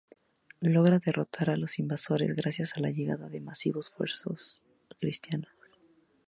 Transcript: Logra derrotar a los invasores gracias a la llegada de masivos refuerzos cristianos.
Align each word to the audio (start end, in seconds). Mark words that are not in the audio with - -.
Logra 0.73 0.97
derrotar 0.97 1.51
a 1.51 1.57
los 1.57 1.77
invasores 1.77 2.35
gracias 2.35 2.75
a 2.75 2.79
la 2.79 2.89
llegada 2.89 3.29
de 3.29 3.39
masivos 3.39 3.91
refuerzos 3.91 4.63
cristianos. 4.99 5.51